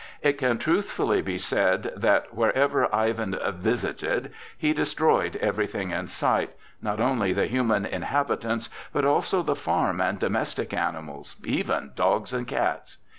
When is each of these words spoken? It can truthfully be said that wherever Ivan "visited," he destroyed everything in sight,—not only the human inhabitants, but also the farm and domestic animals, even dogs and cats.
It 0.23 0.39
can 0.39 0.57
truthfully 0.57 1.21
be 1.21 1.37
said 1.37 1.91
that 1.95 2.33
wherever 2.33 2.87
Ivan 2.95 3.37
"visited," 3.57 4.33
he 4.57 4.73
destroyed 4.73 5.35
everything 5.35 5.91
in 5.91 6.07
sight,—not 6.07 6.99
only 6.99 7.33
the 7.33 7.45
human 7.45 7.85
inhabitants, 7.85 8.67
but 8.91 9.05
also 9.05 9.43
the 9.43 9.53
farm 9.55 10.01
and 10.01 10.17
domestic 10.17 10.73
animals, 10.73 11.35
even 11.45 11.91
dogs 11.95 12.33
and 12.33 12.47
cats. 12.47 12.97